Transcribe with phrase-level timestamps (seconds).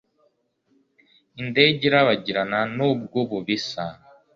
[1.41, 3.83] Indege irabagirana nubwo ubu bisa